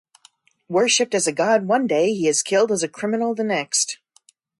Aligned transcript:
Worshipped 0.67 1.13
as 1.13 1.27
a 1.27 1.31
god 1.31 1.67
one 1.67 1.85
day, 1.85 2.11
he 2.11 2.27
is 2.27 2.41
killed 2.41 2.71
as 2.71 2.81
a 2.81 2.87
criminal 2.89 3.35
the 3.35 3.43
next. 3.43 3.99